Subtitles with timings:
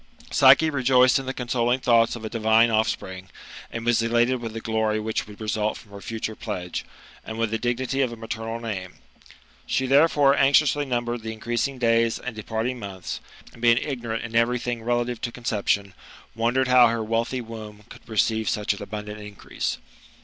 [0.31, 3.29] Psyche rejoiced in the consoling thoughts of a divine offspring,
[3.71, 6.83] and was elated with the glory which would result from her future pledge,
[7.23, 8.95] and with the dignity of a maternal name.
[9.67, 13.21] She, therefore, anxiously numbered the increasing days and departing months,
[13.53, 15.93] and being ignorant in every thing relative to conception,
[16.35, 19.77] wondei; jed how her wealthy womb could receive such an abundant increase.